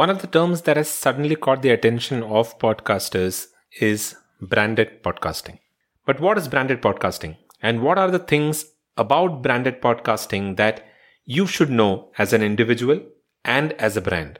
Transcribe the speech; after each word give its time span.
One 0.00 0.08
of 0.08 0.22
the 0.22 0.28
terms 0.28 0.62
that 0.62 0.78
has 0.78 0.88
suddenly 0.88 1.36
caught 1.36 1.60
the 1.60 1.68
attention 1.68 2.22
of 2.22 2.58
podcasters 2.58 3.48
is 3.82 4.16
branded 4.40 5.02
podcasting. 5.02 5.58
But 6.06 6.20
what 6.20 6.38
is 6.38 6.48
branded 6.48 6.80
podcasting? 6.80 7.36
And 7.60 7.82
what 7.82 7.98
are 7.98 8.10
the 8.10 8.18
things 8.18 8.64
about 8.96 9.42
branded 9.42 9.82
podcasting 9.82 10.56
that 10.56 10.86
you 11.26 11.46
should 11.46 11.68
know 11.68 12.12
as 12.16 12.32
an 12.32 12.42
individual 12.42 13.02
and 13.44 13.74
as 13.74 13.94
a 13.98 14.00
brand? 14.00 14.38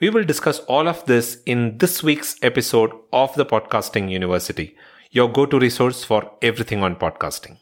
We 0.00 0.08
will 0.08 0.24
discuss 0.24 0.60
all 0.60 0.88
of 0.88 1.04
this 1.04 1.42
in 1.44 1.76
this 1.76 2.02
week's 2.02 2.36
episode 2.40 2.92
of 3.12 3.34
the 3.34 3.44
Podcasting 3.44 4.10
University, 4.10 4.74
your 5.10 5.30
go 5.30 5.44
to 5.44 5.58
resource 5.58 6.02
for 6.02 6.30
everything 6.40 6.82
on 6.82 6.96
podcasting. 6.96 7.60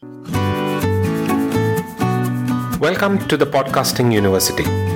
Welcome 2.79 3.27
to 3.27 3.35
the 3.35 3.45
Podcasting 3.45 4.13
University. 4.13 4.92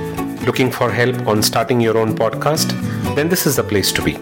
Looking 0.48 0.72
for 0.72 0.90
help 0.90 1.28
on 1.28 1.42
starting 1.42 1.78
your 1.78 1.98
own 1.98 2.16
podcast? 2.16 2.72
Then 3.14 3.28
this 3.28 3.46
is 3.46 3.56
the 3.56 3.62
place 3.62 3.92
to 3.92 4.02
be. 4.02 4.16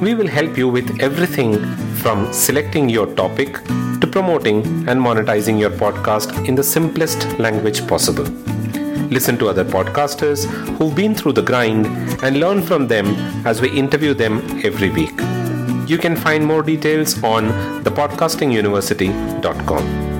We 0.00 0.14
will 0.14 0.26
help 0.26 0.56
you 0.56 0.70
with 0.70 1.02
everything 1.02 1.62
from 1.96 2.32
selecting 2.32 2.88
your 2.88 3.06
topic 3.14 3.62
to 4.00 4.06
promoting 4.10 4.64
and 4.88 4.98
monetizing 4.98 5.60
your 5.60 5.68
podcast 5.68 6.48
in 6.48 6.54
the 6.54 6.64
simplest 6.64 7.38
language 7.38 7.86
possible. 7.86 8.24
Listen 9.16 9.36
to 9.36 9.50
other 9.50 9.66
podcasters 9.66 10.46
who've 10.78 10.94
been 10.94 11.14
through 11.14 11.34
the 11.34 11.42
grind 11.42 11.86
and 12.24 12.40
learn 12.40 12.62
from 12.62 12.88
them 12.88 13.14
as 13.46 13.60
we 13.60 13.68
interview 13.70 14.14
them 14.14 14.40
every 14.64 14.88
week. 14.88 15.20
You 15.86 15.98
can 15.98 16.16
find 16.16 16.42
more 16.42 16.62
details 16.62 17.22
on 17.22 17.52
thepodcastinguniversity.com. 17.84 20.19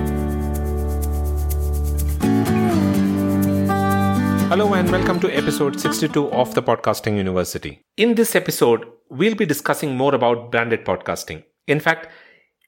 Hello 4.51 4.73
and 4.73 4.91
welcome 4.91 5.17
to 5.21 5.33
episode 5.33 5.79
62 5.79 6.29
of 6.33 6.53
the 6.55 6.61
Podcasting 6.61 7.15
University. 7.15 7.85
In 7.95 8.15
this 8.15 8.35
episode, 8.35 8.85
we'll 9.09 9.33
be 9.33 9.45
discussing 9.45 9.95
more 9.95 10.13
about 10.13 10.51
branded 10.51 10.83
podcasting. 10.83 11.45
In 11.67 11.79
fact, 11.79 12.09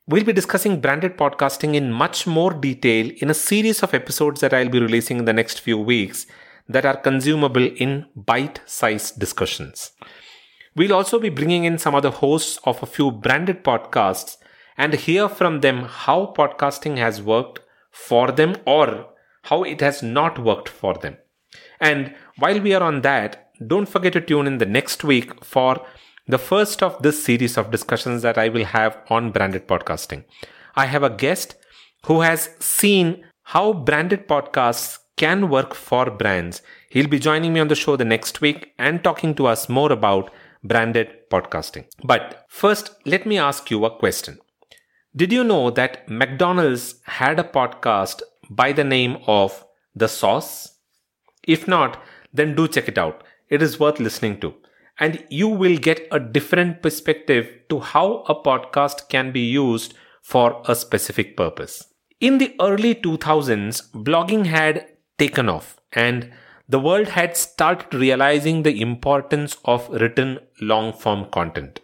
we'll 0.08 0.24
be 0.24 0.32
discussing 0.32 0.80
branded 0.80 1.18
podcasting 1.18 1.76
in 1.76 1.92
much 1.92 2.26
more 2.26 2.54
detail 2.54 3.12
in 3.18 3.30
a 3.30 3.34
series 3.34 3.84
of 3.84 3.94
episodes 3.94 4.40
that 4.40 4.54
I'll 4.54 4.70
be 4.70 4.80
releasing 4.80 5.18
in 5.18 5.26
the 5.26 5.34
next 5.34 5.60
few 5.60 5.78
weeks 5.78 6.26
that 6.70 6.86
are 6.86 6.96
consumable 6.96 7.66
in 7.66 8.06
bite 8.16 8.62
sized 8.66 9.20
discussions. 9.20 9.92
We'll 10.78 10.94
also 10.94 11.20
be 11.20 11.28
bringing 11.28 11.66
in 11.66 11.78
some 11.78 11.96
other 11.96 12.12
hosts 12.12 12.60
of 12.64 12.82
a 12.82 12.86
few 12.86 13.12
branded 13.12 13.62
podcasts 13.62 14.38
and 14.78 14.94
hear 14.94 15.28
from 15.28 15.60
them 15.60 15.90
how 15.90 16.34
podcasting 16.38 16.96
has 16.96 17.22
worked 17.22 17.60
for 17.92 18.32
them 18.32 18.56
or 18.66 19.08
how 19.42 19.64
it 19.64 19.82
has 19.82 20.02
not 20.02 20.40
worked 20.40 20.70
for 20.70 20.94
them. 20.94 21.18
And 21.80 22.14
while 22.38 22.60
we 22.60 22.74
are 22.74 22.84
on 22.84 23.02
that, 23.02 23.50
don't 23.66 23.88
forget 23.88 24.14
to 24.14 24.22
tune 24.22 24.48
in 24.48 24.58
the 24.58 24.66
next 24.66 25.04
week 25.04 25.44
for 25.44 25.86
the 26.28 26.38
first 26.38 26.82
of 26.82 27.02
this 27.02 27.24
series 27.24 27.58
of 27.58 27.72
discussions 27.72 28.22
that 28.22 28.38
I 28.38 28.50
will 28.50 28.66
have 28.66 28.98
on 29.10 29.32
branded 29.32 29.68
podcasting. 29.68 30.24
I 30.76 30.86
have 30.86 31.04
a 31.04 31.10
guest 31.10 31.56
who 32.06 32.22
has 32.22 32.50
seen 32.60 33.26
how 33.44 33.74
branded 33.74 34.28
podcasts 34.28 35.00
can 35.18 35.50
work 35.50 35.74
for 35.74 36.10
brands. 36.10 36.62
He'll 36.90 37.08
be 37.08 37.20
joining 37.20 37.54
me 37.54 37.60
on 37.60 37.68
the 37.68 37.76
show 37.76 37.96
the 37.96 38.06
next 38.06 38.42
week 38.42 38.74
and 38.80 39.04
talking 39.04 39.36
to 39.36 39.48
us 39.48 39.70
more 39.70 39.92
about 39.92 40.32
branded 40.64 41.30
podcasting. 41.30 41.86
But 42.04 42.46
first, 42.48 42.96
let 43.06 43.26
me 43.26 43.38
ask 43.38 43.70
you 43.70 43.86
a 43.86 43.98
question. 43.98 44.40
Did 45.16 45.32
you 45.32 45.44
know 45.44 45.70
that 45.72 46.10
McDonald's 46.10 46.96
had 47.04 47.40
a 47.40 47.44
podcast 47.44 48.22
by 48.50 48.72
the 48.72 48.84
name 48.84 49.18
of 49.28 49.64
The 49.96 50.08
Sauce? 50.08 50.73
If 51.48 51.68
not, 51.68 52.02
then 52.34 52.56
do 52.56 52.68
check 52.68 52.88
it 52.88 52.98
out. 52.98 53.24
It 53.50 53.62
is 53.62 53.80
worth 53.80 54.00
listening 54.00 54.40
to. 54.42 54.54
And 55.00 55.24
you 55.30 55.48
will 55.48 55.78
get 55.78 56.08
a 56.12 56.20
different 56.20 56.82
perspective 56.82 57.50
to 57.70 57.80
how 57.80 58.24
a 58.28 58.36
podcast 58.36 59.10
can 59.10 59.32
be 59.32 59.42
used 59.42 59.94
for 60.22 60.62
a 60.68 60.76
specific 60.76 61.36
purpose. 61.36 61.88
In 62.20 62.38
the 62.38 62.56
early 62.62 62.96
2000s, 62.96 63.92
blogging 63.92 64.46
had 64.46 64.88
taken 65.18 65.50
off 65.50 65.78
and 65.92 66.32
the 66.70 66.80
world 66.80 67.10
had 67.10 67.36
started 67.36 67.94
realizing 67.94 68.64
the 68.64 68.82
importance 68.82 69.58
of 69.66 69.90
written 69.90 70.40
long 70.62 70.94
form 70.94 71.26
content. 71.32 71.82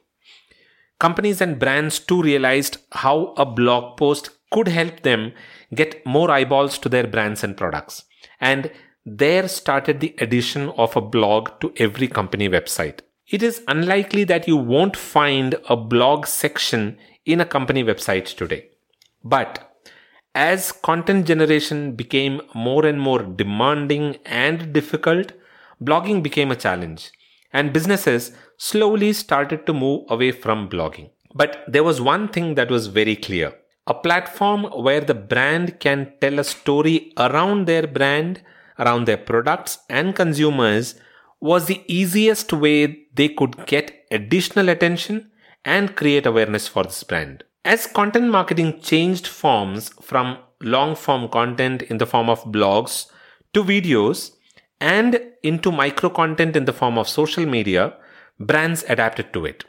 Companies 1.00 1.42
and 1.42 1.60
brands 1.60 2.00
too 2.00 2.22
realized 2.22 2.78
how 2.92 3.34
a 3.38 3.46
blog 3.46 3.98
post 3.98 4.30
could 4.52 4.68
help 4.68 5.02
them 5.02 5.32
get 5.74 6.06
more 6.06 6.32
eyeballs 6.32 6.78
to 6.80 6.90
their 6.90 7.08
brands 7.08 7.44
and 7.44 7.56
products. 7.56 8.06
And 8.40 8.72
there 9.06 9.48
started 9.48 10.00
the 10.00 10.16
addition 10.20 10.70
of 10.70 10.96
a 10.96 11.02
blog 11.02 11.60
to 11.62 11.74
every 11.78 12.08
company 12.08 12.50
website. 12.50 13.00
It 13.28 13.44
is 13.44 13.64
unlikely 13.68 14.24
that 14.26 14.48
you 14.48 14.58
won't 14.58 14.98
find 14.98 15.56
a 15.70 15.76
blog 15.76 16.26
section 16.26 16.98
in 17.26 17.40
a 17.40 17.46
company 17.46 17.84
website 17.84 18.36
today. 18.36 18.70
But 19.24 19.70
as 20.34 20.72
content 20.72 21.26
generation 21.26 21.94
became 21.96 22.42
more 22.54 22.86
and 22.86 23.00
more 23.00 23.24
demanding 23.24 24.18
and 24.26 24.74
difficult, 24.74 25.34
blogging 25.84 26.22
became 26.24 26.52
a 26.52 26.56
challenge 26.56 27.12
and 27.52 27.74
businesses 27.74 28.32
slowly 28.58 29.14
started 29.14 29.66
to 29.66 29.74
move 29.74 30.06
away 30.10 30.32
from 30.32 30.70
blogging. 30.70 31.10
But 31.34 31.64
there 31.68 31.84
was 31.84 32.02
one 32.02 32.28
thing 32.28 32.56
that 32.56 32.70
was 32.70 32.88
very 32.88 33.16
clear. 33.16 33.54
A 33.88 33.94
platform 33.94 34.64
where 34.64 35.02
the 35.02 35.16
brand 35.16 35.80
can 35.80 36.14
tell 36.22 36.40
a 36.40 36.44
story 36.44 37.12
around 37.18 37.66
their 37.66 37.88
brand 37.88 38.42
around 38.80 39.06
their 39.06 39.18
products 39.18 39.80
and 39.90 40.16
consumers 40.16 40.96
was 41.40 41.66
the 41.66 41.84
easiest 41.88 42.52
way 42.52 43.06
they 43.14 43.30
could 43.30 43.66
get 43.66 44.06
additional 44.12 44.70
attention 44.70 45.30
and 45.64 45.96
create 45.96 46.26
awareness 46.26 46.68
for 46.68 46.84
this 46.84 47.04
brand. 47.04 47.44
As 47.66 47.86
content 47.88 48.30
marketing 48.30 48.80
changed 48.82 49.28
forms 49.28 49.90
from 50.02 50.38
long 50.62 50.96
form 50.96 51.30
content 51.30 51.82
in 51.84 51.98
the 51.98 52.06
form 52.06 52.30
of 52.30 52.44
blogs 52.46 53.08
to 53.54 53.64
videos 53.64 54.32
and 54.80 55.22
into 55.44 55.72
micro 55.72 56.10
content 56.10 56.56
in 56.56 56.66
the 56.66 56.74
form 56.74 56.98
of 56.98 57.08
social 57.08 57.46
media, 57.46 57.94
brands 58.40 58.84
adapted 58.88 59.34
to 59.34 59.46
it. 59.46 59.66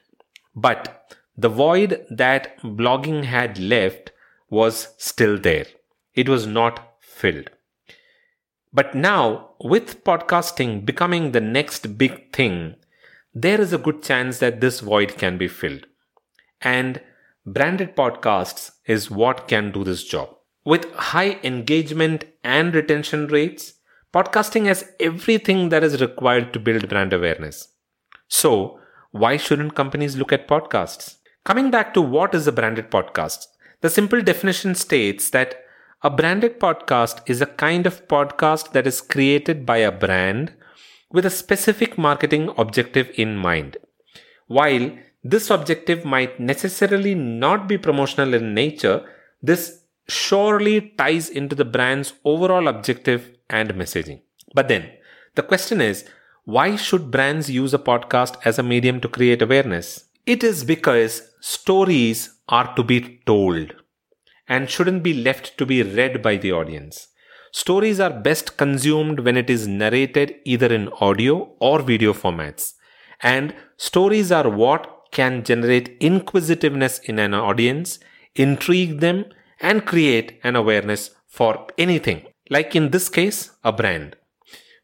But 0.54 1.16
the 1.36 1.48
void 1.48 2.06
that 2.10 2.60
blogging 2.62 3.24
had 3.24 3.58
left 3.58 4.12
was 4.48 4.94
still 4.98 5.38
there. 5.38 5.66
It 6.14 6.28
was 6.28 6.46
not 6.46 6.94
filled. 7.00 7.50
But 8.72 8.94
now, 8.94 9.50
with 9.60 10.04
podcasting 10.04 10.86
becoming 10.86 11.32
the 11.32 11.40
next 11.40 11.98
big 11.98 12.32
thing, 12.32 12.76
there 13.34 13.60
is 13.60 13.72
a 13.72 13.78
good 13.78 14.02
chance 14.02 14.38
that 14.38 14.60
this 14.60 14.80
void 14.80 15.16
can 15.16 15.38
be 15.38 15.48
filled. 15.48 15.86
And 16.60 17.00
branded 17.44 17.96
podcasts 17.96 18.72
is 18.86 19.10
what 19.10 19.48
can 19.48 19.72
do 19.72 19.82
this 19.82 20.04
job. 20.04 20.36
With 20.64 20.92
high 20.94 21.40
engagement 21.42 22.24
and 22.44 22.74
retention 22.74 23.26
rates, 23.26 23.74
podcasting 24.14 24.66
has 24.66 24.92
everything 25.00 25.70
that 25.70 25.82
is 25.82 26.00
required 26.00 26.52
to 26.52 26.60
build 26.60 26.88
brand 26.88 27.12
awareness. 27.12 27.68
So, 28.28 28.78
why 29.10 29.36
shouldn't 29.36 29.74
companies 29.74 30.16
look 30.16 30.32
at 30.32 30.46
podcasts? 30.46 31.16
Coming 31.44 31.70
back 31.70 31.94
to 31.94 32.02
what 32.02 32.34
is 32.34 32.46
a 32.46 32.52
branded 32.52 32.90
podcast, 32.90 33.46
the 33.80 33.90
simple 33.90 34.20
definition 34.20 34.74
states 34.74 35.30
that 35.30 35.64
a 36.02 36.08
branded 36.08 36.58
podcast 36.58 37.20
is 37.26 37.42
a 37.42 37.46
kind 37.62 37.86
of 37.86 38.08
podcast 38.08 38.72
that 38.72 38.86
is 38.86 39.02
created 39.02 39.66
by 39.66 39.76
a 39.76 39.92
brand 39.92 40.50
with 41.12 41.26
a 41.26 41.30
specific 41.30 41.98
marketing 41.98 42.50
objective 42.56 43.10
in 43.16 43.36
mind. 43.36 43.76
While 44.46 44.96
this 45.22 45.50
objective 45.50 46.06
might 46.06 46.40
necessarily 46.40 47.14
not 47.14 47.68
be 47.68 47.76
promotional 47.76 48.32
in 48.32 48.54
nature, 48.54 49.04
this 49.42 49.82
surely 50.08 50.94
ties 50.96 51.28
into 51.28 51.54
the 51.54 51.66
brand's 51.66 52.14
overall 52.24 52.66
objective 52.66 53.36
and 53.50 53.68
messaging. 53.74 54.22
But 54.54 54.68
then, 54.68 54.90
the 55.34 55.42
question 55.42 55.82
is 55.82 56.08
why 56.44 56.76
should 56.76 57.10
brands 57.10 57.50
use 57.50 57.74
a 57.74 57.78
podcast 57.78 58.38
as 58.46 58.58
a 58.58 58.62
medium 58.62 59.02
to 59.02 59.08
create 59.08 59.42
awareness? 59.42 60.06
It 60.24 60.42
is 60.44 60.64
because 60.64 61.30
stories 61.40 62.36
are 62.48 62.74
to 62.74 62.82
be 62.82 63.20
told 63.26 63.74
and 64.50 64.68
shouldn't 64.68 65.02
be 65.02 65.14
left 65.14 65.56
to 65.56 65.64
be 65.64 65.82
read 65.82 66.20
by 66.20 66.36
the 66.36 66.52
audience. 66.52 67.06
Stories 67.52 68.00
are 68.00 68.22
best 68.28 68.56
consumed 68.56 69.20
when 69.20 69.36
it 69.36 69.48
is 69.48 69.66
narrated 69.66 70.34
either 70.44 70.72
in 70.72 70.88
audio 71.00 71.54
or 71.60 71.80
video 71.80 72.12
formats. 72.12 72.74
And 73.22 73.54
stories 73.76 74.32
are 74.32 74.48
what 74.48 75.06
can 75.12 75.44
generate 75.44 75.96
inquisitiveness 76.00 76.98
in 77.00 77.18
an 77.18 77.34
audience, 77.34 77.98
intrigue 78.34 79.00
them, 79.00 79.24
and 79.60 79.86
create 79.86 80.40
an 80.42 80.56
awareness 80.56 81.10
for 81.28 81.66
anything. 81.78 82.26
Like 82.48 82.74
in 82.74 82.90
this 82.90 83.08
case, 83.08 83.50
a 83.62 83.72
brand. 83.72 84.16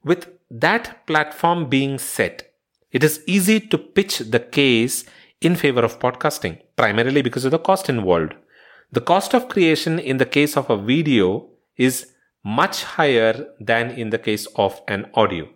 With 0.05 0.29
that 0.51 1.07
platform 1.07 1.69
being 1.69 1.99
set, 1.99 2.53
it 2.93 3.03
is 3.03 3.23
easy 3.27 3.59
to 3.61 3.79
pitch 3.79 4.19
the 4.19 4.41
case 4.41 5.05
in 5.41 5.57
favor 5.57 5.85
of 5.85 5.99
podcasting, 5.99 6.61
primarily 6.77 7.23
because 7.23 7.45
of 7.45 7.51
the 7.51 7.59
cost 7.59 7.89
involved. 7.89 8.35
The 8.93 9.01
cost 9.01 9.35
of 9.35 9.49
creation 9.49 9.99
in 9.99 10.19
the 10.19 10.27
case 10.27 10.57
of 10.57 10.71
a 10.71 10.77
video 10.77 11.49
is 11.77 12.13
much 12.45 12.85
higher 12.85 13.47
than 13.59 13.91
in 13.91 14.11
the 14.11 14.19
case 14.19 14.47
of 14.57 14.81
an 14.89 15.11
audio. 15.15 15.49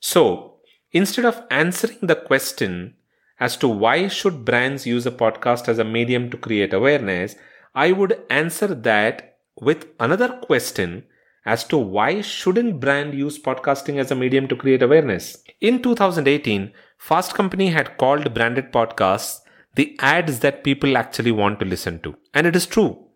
So, 0.00 0.56
Instead 0.96 1.26
of 1.26 1.42
answering 1.50 1.98
the 2.00 2.16
question 2.16 2.94
as 3.38 3.54
to 3.58 3.68
why 3.68 4.08
should 4.08 4.46
brands 4.46 4.86
use 4.86 5.04
a 5.04 5.10
podcast 5.10 5.68
as 5.68 5.78
a 5.78 5.84
medium 5.84 6.30
to 6.30 6.38
create 6.38 6.72
awareness, 6.72 7.34
I 7.74 7.92
would 7.92 8.18
answer 8.30 8.68
that 8.68 9.36
with 9.60 9.88
another 10.00 10.28
question 10.28 11.04
as 11.44 11.64
to 11.64 11.76
why 11.76 12.22
shouldn't 12.22 12.80
brand 12.80 13.12
use 13.12 13.38
podcasting 13.38 13.98
as 13.98 14.10
a 14.10 14.14
medium 14.14 14.48
to 14.48 14.56
create 14.56 14.82
awareness. 14.82 15.36
In 15.60 15.82
2018, 15.82 16.72
Fast 16.96 17.34
Company 17.34 17.68
had 17.68 17.98
called 17.98 18.32
branded 18.32 18.72
podcasts 18.72 19.40
the 19.76 19.96
ads 20.00 20.40
that 20.40 20.64
people 20.64 20.96
actually 20.96 21.32
want 21.32 21.60
to 21.60 21.66
listen 21.66 22.00
to. 22.00 22.16
And 22.34 22.46
it 22.46 22.56
is 22.56 22.66
true. 22.66 23.06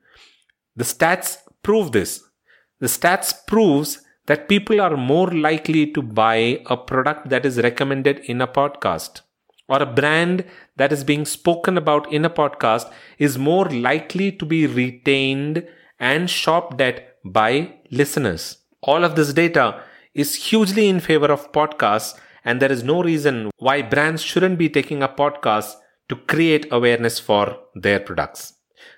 The 0.76 0.84
stats 0.84 1.38
prove 1.62 1.92
this. 1.92 2.22
The 2.78 2.86
stats 2.86 3.34
proves 3.46 4.02
that 4.26 4.48
people 4.48 4.80
are 4.80 4.96
more 4.96 5.30
likely 5.30 5.90
to 5.92 6.02
buy 6.02 6.62
a 6.66 6.76
product 6.76 7.28
that 7.30 7.44
is 7.44 7.58
recommended 7.58 8.20
in 8.20 8.40
a 8.40 8.46
podcast 8.46 9.22
or 9.68 9.82
a 9.82 9.86
brand 9.86 10.44
that 10.76 10.92
is 10.92 11.04
being 11.04 11.24
spoken 11.24 11.78
about 11.78 12.12
in 12.12 12.24
a 12.24 12.30
podcast 12.30 12.92
is 13.18 13.38
more 13.38 13.66
likely 13.66 14.30
to 14.32 14.44
be 14.44 14.66
retained 14.66 15.66
and 15.98 16.28
shopped 16.28 16.80
at 16.80 17.16
by 17.24 17.72
listeners. 17.90 18.58
All 18.82 19.04
of 19.04 19.14
this 19.14 19.32
data 19.32 19.82
is 20.14 20.34
hugely 20.34 20.88
in 20.88 21.00
favor 21.00 21.30
of 21.30 21.52
podcasts, 21.52 22.18
and 22.44 22.60
there 22.60 22.72
is 22.72 22.82
no 22.82 23.02
reason 23.02 23.50
why 23.58 23.82
brands 23.82 24.22
shouldn't 24.22 24.58
be 24.58 24.68
taking 24.68 25.02
up 25.02 25.16
podcast 25.16 25.74
to 26.10 26.16
create 26.16 26.66
awareness 26.70 27.18
for 27.18 27.58
their 27.74 28.00
products. 28.00 28.54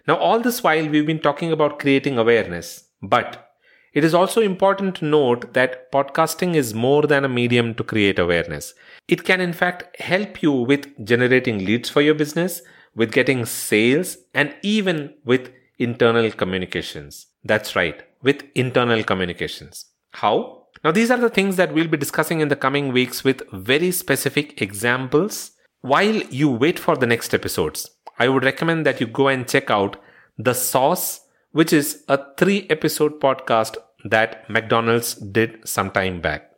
Now, 0.09 0.17
all 0.17 0.41
this 0.41 0.63
while 0.63 0.89
we've 0.89 1.07
been 1.07 1.21
talking 1.21 1.53
about 1.53 1.79
creating 1.79 2.19
awareness, 2.19 2.89
but 3.01 3.49
it 3.93 4.05
is 4.05 4.15
also 4.15 4.41
important 4.41 4.97
to 4.97 5.05
note 5.05 5.53
that 5.53 5.93
podcasting 5.93 6.55
is 6.55 6.73
more 6.73 7.03
than 7.03 7.25
a 7.25 7.29
medium 7.29 7.75
to 7.75 7.85
create 7.85 8.19
awareness. 8.19 8.75
It 9.07 9.25
can, 9.25 9.41
in 9.41 9.53
fact, 9.53 10.01
help 10.01 10.43
you 10.43 10.53
with 10.53 10.89
generating 11.05 11.65
leads 11.65 11.91
for 11.91 12.01
your 12.01 12.15
business, 12.15 12.63
with 12.95 13.13
getting 13.13 13.45
sales, 13.45 14.17
and 14.35 14.55
even 14.63 15.15
with 15.25 15.51
internal 15.79 16.31
communications. 16.31 17.27
That's 17.45 17.77
right, 17.77 18.03
with 18.23 18.45
internal 18.55 19.05
communications. 19.05 19.87
How? 20.13 20.67
Now, 20.85 20.91
these 20.91 21.11
are 21.11 21.19
the 21.19 21.31
things 21.31 21.57
that 21.57 21.75
we'll 21.75 21.89
be 21.89 21.97
discussing 21.97 22.41
in 22.41 22.49
the 22.49 22.57
coming 22.57 22.93
weeks 22.93 23.23
with 23.23 23.43
very 23.53 23.93
specific 23.93 24.63
examples. 24.63 25.53
While 25.83 26.23
you 26.31 26.51
wait 26.51 26.79
for 26.79 26.97
the 26.97 27.07
next 27.07 27.35
episodes, 27.35 27.91
I 28.19 28.29
would 28.29 28.45
recommend 28.45 28.87
that 28.87 29.01
you 29.01 29.07
go 29.07 29.29
and 29.29 29.49
check 29.49 29.71
out 29.71 29.97
The 30.39 30.55
Sauce 30.55 31.23
which 31.53 31.73
is 31.73 32.05
a 32.09 32.19
three 32.37 32.67
episode 32.71 33.21
podcast 33.21 33.77
that 34.05 34.49
McDonald's 34.49 35.15
did 35.15 35.67
some 35.69 35.91
time 35.91 36.21
back. 36.21 36.51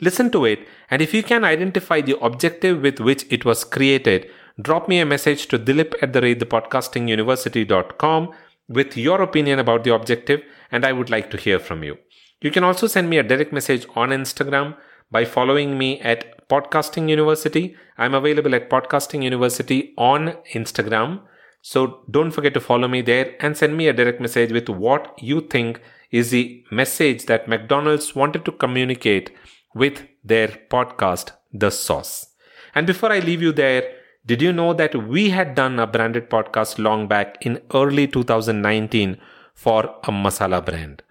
Listen 0.00 0.30
to 0.30 0.44
it, 0.44 0.66
and 0.90 1.00
if 1.00 1.14
you 1.14 1.22
can 1.22 1.44
identify 1.44 2.00
the 2.00 2.18
objective 2.20 2.82
with 2.82 3.00
which 3.00 3.24
it 3.30 3.44
was 3.44 3.64
created, 3.64 4.28
drop 4.60 4.88
me 4.88 4.98
a 4.98 5.06
message 5.06 5.46
to 5.48 5.58
dilip 5.58 5.94
at 6.02 6.12
the 6.12 6.20
rate 6.20 6.40
thepodcastinguniversity.com 6.40 8.30
with 8.68 8.96
your 8.96 9.22
opinion 9.22 9.58
about 9.58 9.84
the 9.84 9.94
objective, 9.94 10.42
and 10.72 10.84
I 10.84 10.92
would 10.92 11.10
like 11.10 11.30
to 11.30 11.36
hear 11.36 11.58
from 11.58 11.84
you. 11.84 11.98
You 12.40 12.50
can 12.50 12.64
also 12.64 12.86
send 12.86 13.08
me 13.08 13.18
a 13.18 13.22
direct 13.22 13.52
message 13.52 13.86
on 13.94 14.10
Instagram 14.10 14.76
by 15.10 15.24
following 15.24 15.76
me 15.78 16.00
at 16.00 16.39
Podcasting 16.50 17.08
University. 17.08 17.76
I'm 17.96 18.12
available 18.12 18.54
at 18.56 18.68
Podcasting 18.68 19.22
University 19.22 19.94
on 19.96 20.36
Instagram. 20.52 21.20
So 21.62 22.00
don't 22.10 22.32
forget 22.32 22.54
to 22.54 22.60
follow 22.60 22.88
me 22.88 23.02
there 23.02 23.36
and 23.38 23.56
send 23.56 23.76
me 23.76 23.86
a 23.86 23.92
direct 23.92 24.20
message 24.20 24.50
with 24.50 24.68
what 24.68 25.14
you 25.18 25.42
think 25.42 25.80
is 26.10 26.30
the 26.30 26.64
message 26.72 27.26
that 27.26 27.46
McDonald's 27.46 28.16
wanted 28.16 28.44
to 28.46 28.52
communicate 28.52 29.30
with 29.74 30.02
their 30.24 30.48
podcast, 30.48 31.32
The 31.52 31.70
Sauce. 31.70 32.26
And 32.74 32.86
before 32.86 33.12
I 33.12 33.20
leave 33.20 33.42
you 33.42 33.52
there, 33.52 33.92
did 34.26 34.42
you 34.42 34.52
know 34.52 34.72
that 34.74 34.94
we 35.06 35.30
had 35.30 35.54
done 35.54 35.78
a 35.78 35.86
branded 35.86 36.28
podcast 36.30 36.78
long 36.78 37.06
back 37.06 37.38
in 37.46 37.62
early 37.74 38.08
2019 38.08 39.18
for 39.54 39.84
a 40.02 40.10
masala 40.10 40.64
brand? 40.64 41.02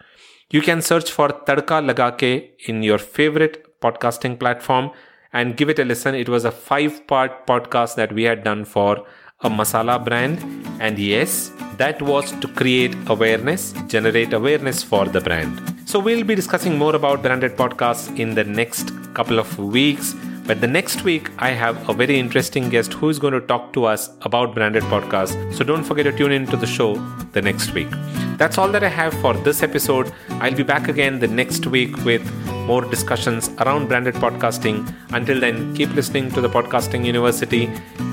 You 0.51 0.61
can 0.61 0.81
search 0.81 1.11
for 1.11 1.29
Tadka 1.29 1.79
Lagake 1.87 2.51
in 2.67 2.83
your 2.83 2.97
favorite 2.97 3.79
podcasting 3.81 4.37
platform 4.39 4.91
and 5.33 5.55
give 5.57 5.69
it 5.69 5.79
a 5.79 5.85
listen. 5.85 6.15
It 6.15 6.29
was 6.29 6.45
a 6.45 6.51
five 6.51 7.05
part 7.07 7.45
podcast 7.45 7.95
that 7.95 8.13
we 8.13 8.23
had 8.23 8.43
done 8.43 8.65
for 8.65 9.05
a 9.41 9.49
masala 9.49 10.03
brand. 10.03 10.39
And 10.79 10.97
yes, 10.99 11.51
that 11.77 12.01
was 12.01 12.31
to 12.39 12.47
create 12.47 12.95
awareness, 13.07 13.73
generate 13.87 14.33
awareness 14.33 14.83
for 14.83 15.05
the 15.05 15.21
brand. 15.21 15.61
So 15.85 15.99
we'll 15.99 16.23
be 16.23 16.35
discussing 16.35 16.77
more 16.77 16.95
about 16.95 17.21
branded 17.21 17.55
podcasts 17.55 18.17
in 18.19 18.35
the 18.35 18.43
next 18.43 18.91
couple 19.13 19.39
of 19.39 19.57
weeks. 19.57 20.13
But 20.45 20.61
the 20.61 20.67
next 20.67 21.03
week, 21.03 21.29
I 21.37 21.49
have 21.49 21.87
a 21.87 21.93
very 21.93 22.19
interesting 22.19 22.69
guest 22.69 22.93
who 22.93 23.09
is 23.09 23.19
going 23.19 23.33
to 23.33 23.41
talk 23.41 23.71
to 23.73 23.85
us 23.85 24.09
about 24.23 24.55
branded 24.55 24.83
podcasts. 24.83 25.55
So 25.55 25.63
don't 25.63 25.83
forget 25.83 26.05
to 26.05 26.11
tune 26.11 26.31
in 26.31 26.47
to 26.47 26.57
the 26.57 26.65
show 26.65 26.95
the 27.33 27.41
next 27.41 27.73
week. 27.73 27.89
That's 28.37 28.57
all 28.57 28.69
that 28.69 28.83
I 28.83 28.87
have 28.87 29.13
for 29.21 29.35
this 29.35 29.61
episode. 29.61 30.11
I'll 30.29 30.55
be 30.55 30.63
back 30.63 30.87
again 30.87 31.19
the 31.19 31.27
next 31.27 31.67
week 31.67 31.95
with 32.03 32.23
more 32.69 32.81
discussions 32.81 33.49
around 33.63 33.87
branded 33.87 34.15
podcasting. 34.23 34.77
Until 35.11 35.39
then, 35.39 35.75
keep 35.75 35.91
listening 35.99 36.29
to 36.31 36.41
the 36.41 36.49
Podcasting 36.57 37.03
University. 37.03 37.63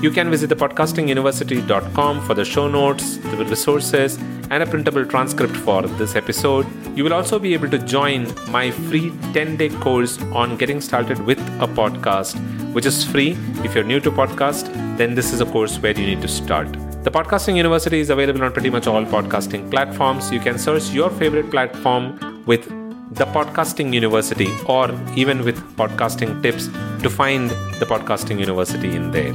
You 0.01 0.09
can 0.09 0.31
visit 0.31 0.47
the 0.47 0.55
podcastinguniversity.com 0.55 2.25
for 2.25 2.33
the 2.33 2.43
show 2.43 2.67
notes, 2.67 3.17
the 3.17 3.45
resources, 3.45 4.17
and 4.49 4.63
a 4.63 4.65
printable 4.65 5.05
transcript 5.05 5.55
for 5.57 5.83
this 5.99 6.15
episode. 6.15 6.65
You 6.97 7.03
will 7.03 7.13
also 7.13 7.37
be 7.37 7.53
able 7.53 7.69
to 7.69 7.77
join 7.77 8.25
my 8.49 8.71
free 8.71 9.11
10 9.33 9.57
day 9.57 9.69
course 9.69 10.17
on 10.41 10.57
getting 10.57 10.81
started 10.81 11.19
with 11.19 11.39
a 11.67 11.67
podcast, 11.81 12.35
which 12.73 12.87
is 12.87 13.03
free. 13.03 13.31
If 13.63 13.75
you're 13.75 13.89
new 13.93 13.99
to 13.99 14.11
podcast, 14.11 14.73
then 14.97 15.13
this 15.13 15.33
is 15.33 15.41
a 15.41 15.45
course 15.45 15.77
where 15.77 15.95
you 15.99 16.07
need 16.07 16.21
to 16.21 16.27
start. 16.27 16.71
The 17.03 17.11
Podcasting 17.11 17.55
University 17.55 17.99
is 17.99 18.09
available 18.09 18.43
on 18.43 18.51
pretty 18.51 18.69
much 18.69 18.87
all 18.87 19.05
podcasting 19.05 19.69
platforms. 19.69 20.31
You 20.31 20.39
can 20.39 20.57
search 20.57 20.89
your 20.89 21.09
favorite 21.21 21.51
platform 21.51 22.43
with 22.45 22.76
the 23.11 23.25
Podcasting 23.25 23.93
University 23.93 24.49
or 24.65 24.91
even 25.15 25.43
with 25.43 25.57
podcasting 25.77 26.41
tips 26.43 26.67
to 27.03 27.09
find 27.09 27.49
the 27.79 27.85
Podcasting 27.85 28.39
University 28.39 28.95
in 28.95 29.11
there. 29.11 29.33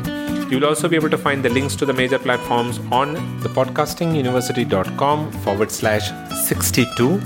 You 0.50 0.58
will 0.58 0.66
also 0.66 0.88
be 0.88 0.96
able 0.96 1.10
to 1.10 1.18
find 1.18 1.42
the 1.42 1.48
links 1.48 1.74
to 1.76 1.86
the 1.86 1.92
major 1.94 2.18
platforms 2.18 2.78
on 2.90 3.14
the 3.40 3.48
podcastinguniversity.com 3.48 5.32
forward 5.44 5.70
slash 5.70 6.10
62. 6.46 7.18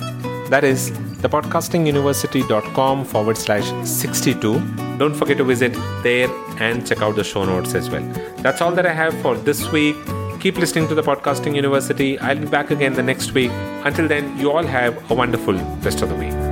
That 0.48 0.62
is 0.62 0.92
the 1.18 1.28
podcastinguniversity.com 1.28 3.04
forward 3.04 3.36
slash 3.36 3.88
62. 3.88 4.60
Don't 4.98 5.14
forget 5.14 5.38
to 5.38 5.44
visit 5.44 5.74
there 6.04 6.30
and 6.60 6.86
check 6.86 7.02
out 7.02 7.16
the 7.16 7.24
show 7.24 7.44
notes 7.44 7.74
as 7.74 7.90
well. 7.90 8.06
That's 8.38 8.60
all 8.60 8.70
that 8.72 8.86
I 8.86 8.92
have 8.92 9.20
for 9.22 9.34
this 9.34 9.70
week. 9.72 9.96
Keep 10.40 10.58
listening 10.58 10.86
to 10.88 10.94
the 10.94 11.02
Podcasting 11.02 11.56
University. 11.56 12.18
I'll 12.20 12.38
be 12.38 12.46
back 12.46 12.70
again 12.70 12.94
the 12.94 13.02
next 13.02 13.32
week. 13.32 13.50
Until 13.84 14.06
then, 14.06 14.38
you 14.38 14.52
all 14.52 14.64
have 14.64 15.10
a 15.10 15.14
wonderful 15.14 15.54
rest 15.82 16.02
of 16.02 16.08
the 16.08 16.14
week. 16.14 16.45